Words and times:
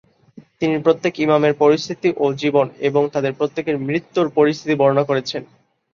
তিনি 0.61 0.75
প্রত্যেক 0.79 1.13
ইমামের 1.19 1.53
পরিস্থিতি 1.55 2.09
ও 2.17 2.35
জীবন 2.35 2.67
এবং 2.81 3.03
তাদের 3.13 3.31
প্রত্যেকের 3.33 3.75
মৃত্যুর 3.81 4.27
পরিস্থিতি 4.29 4.73
বর্ণনা 4.75 5.03
করছেন। 5.03 5.41